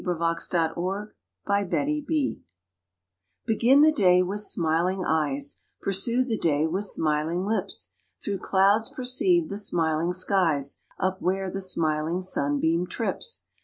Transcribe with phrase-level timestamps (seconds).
[0.03, 1.13] A RECIPE FOR
[1.45, 2.37] HAPPINESS
[3.45, 9.49] BEGIN the day with smiling eyes; Pursue the day with smiling lips; Through clouds perceive
[9.49, 13.43] the smiling skies Up where the smiling sunbeam trips.